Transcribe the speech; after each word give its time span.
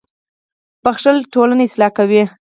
•بښل 0.83 1.17
ټولنه 1.33 1.63
اصلاح 1.67 1.91
کوي. 1.97 2.23